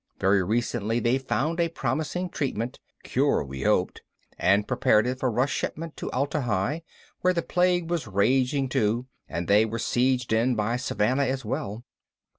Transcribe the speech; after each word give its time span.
Very 0.19 0.43
recently 0.43 0.99
they'd 0.99 1.27
found 1.27 1.59
a 1.59 1.69
promising 1.69 2.29
treatment 2.31 2.79
(cure, 3.03 3.43
we 3.43 3.61
hoped) 3.61 4.01
and 4.39 4.67
prepared 4.67 5.05
it 5.05 5.19
for 5.19 5.29
rush 5.29 5.53
shipment 5.53 5.95
to 5.97 6.09
Atla 6.11 6.41
Hi, 6.41 6.81
where 7.19 7.33
the 7.35 7.43
plague 7.43 7.87
was 7.91 8.07
raging 8.07 8.67
too 8.67 9.05
and 9.29 9.47
they 9.47 9.63
were 9.63 9.77
sieged 9.77 10.33
in 10.33 10.55
by 10.55 10.75
Savannah 10.77 11.25
as 11.25 11.45
well. 11.45 11.83